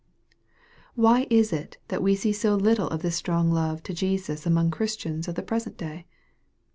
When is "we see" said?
2.01-2.33